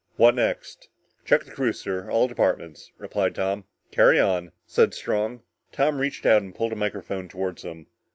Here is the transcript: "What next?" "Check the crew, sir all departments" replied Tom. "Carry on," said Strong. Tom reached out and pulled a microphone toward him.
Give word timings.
"What 0.15 0.33
next?" 0.33 0.89
"Check 1.25 1.43
the 1.43 1.51
crew, 1.51 1.71
sir 1.71 2.09
all 2.09 2.27
departments" 2.27 2.91
replied 2.97 3.35
Tom. 3.35 3.65
"Carry 3.91 4.19
on," 4.19 4.51
said 4.65 4.95
Strong. 4.95 5.43
Tom 5.71 5.99
reached 5.99 6.25
out 6.25 6.41
and 6.41 6.55
pulled 6.55 6.73
a 6.73 6.75
microphone 6.75 7.27
toward 7.27 7.59
him. 7.61 7.85